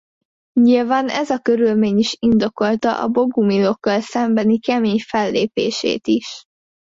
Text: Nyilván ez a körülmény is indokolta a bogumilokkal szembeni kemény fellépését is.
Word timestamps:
Nyilván 0.59 1.09
ez 1.09 1.29
a 1.29 1.39
körülmény 1.39 1.97
is 1.97 2.15
indokolta 2.19 3.01
a 3.03 3.07
bogumilokkal 3.07 4.01
szembeni 4.01 4.59
kemény 4.59 4.99
fellépését 4.99 6.07
is. 6.07 6.43